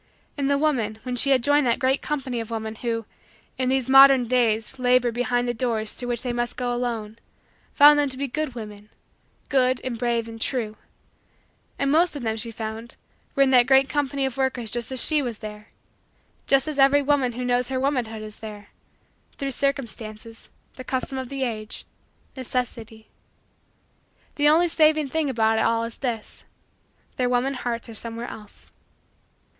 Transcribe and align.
And 0.35 0.49
the 0.49 0.57
woman 0.57 0.97
when 1.03 1.15
she 1.15 1.29
had 1.29 1.43
joined 1.43 1.67
that 1.67 1.77
great 1.77 2.01
company 2.01 2.39
of 2.39 2.49
women, 2.49 2.73
who, 2.73 3.05
in 3.59 3.69
these 3.69 3.87
modern 3.87 4.27
days 4.27 4.79
labor 4.79 5.11
behind 5.11 5.47
the 5.47 5.53
doors 5.53 5.93
through 5.93 6.07
which 6.09 6.23
they 6.23 6.33
must 6.33 6.57
go 6.57 6.73
alone, 6.73 7.19
found 7.71 7.99
them 7.99 8.09
to 8.09 8.17
be 8.17 8.27
good 8.27 8.55
women 8.55 8.89
good 9.49 9.79
and 9.83 9.99
brave 9.99 10.27
and 10.27 10.41
true. 10.41 10.75
And 11.77 11.91
most 11.91 12.15
of 12.15 12.23
them, 12.23 12.35
she 12.35 12.49
found, 12.49 12.95
were 13.35 13.43
in 13.43 13.51
that 13.51 13.67
great 13.67 13.89
company 13.89 14.25
of 14.25 14.37
workers 14.37 14.71
just 14.71 14.91
as 14.91 15.05
she 15.05 15.21
was 15.21 15.37
there 15.37 15.67
just 16.47 16.67
as 16.67 16.79
every 16.79 17.03
woman 17.03 17.33
who 17.33 17.45
knows 17.45 17.69
her 17.69 17.79
womanhood 17.79 18.23
is 18.23 18.39
there 18.39 18.69
through 19.37 19.51
circumstances, 19.51 20.49
the 20.77 20.83
custom 20.83 21.19
of 21.19 21.29
the 21.29 21.43
age, 21.43 21.85
necessity. 22.35 23.09
The 24.33 24.49
only 24.49 24.67
saving 24.67 25.09
thing 25.09 25.29
about 25.29 25.59
it 25.59 25.63
all 25.63 25.83
is 25.83 25.97
this: 25.97 26.43
their 27.17 27.29
woman 27.29 27.53
hearts 27.53 27.87
are 27.87 27.93
somewhere 27.93 28.27
else. 28.27 28.71